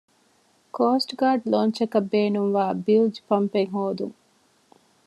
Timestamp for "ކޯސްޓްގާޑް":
0.75-1.43